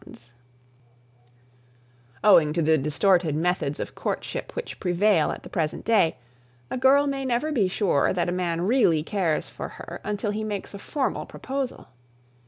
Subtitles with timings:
[0.01, 0.35] [Sidenote: A Formal
[2.07, 6.17] Proposal] Owing to the distorted methods of courtship which prevail at the present day,
[6.71, 10.43] a girl may never be sure that a man really cares for her until he
[10.43, 11.87] makes a formal proposal.